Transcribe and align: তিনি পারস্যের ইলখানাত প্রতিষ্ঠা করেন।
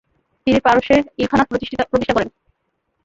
তিনি 0.47 0.59
পারস্যের 0.59 1.01
ইলখানাত 1.17 1.47
প্রতিষ্ঠা 1.49 1.83
করেন। 1.85 2.29